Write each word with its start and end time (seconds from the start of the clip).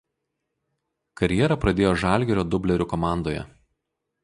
Karjerą 1.21 1.59
pradėjo 1.67 1.93
„Žalgirio“ 2.05 2.47
dublerių 2.55 2.91
komandoje. 2.97 3.47